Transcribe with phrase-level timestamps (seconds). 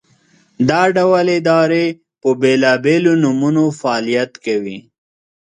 [0.69, 1.85] دا ډول ادارې
[2.21, 4.77] په بېلابېلو نومونو فعالیت کوي.